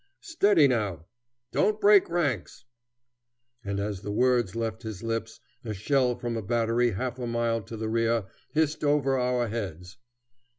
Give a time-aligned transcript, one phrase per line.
[0.23, 1.05] Steady now!
[1.51, 2.65] don't break ranks!"
[3.63, 7.61] And as the words left his lips a shell from a battery half a mile
[7.61, 9.97] to the rear hissed over our heads.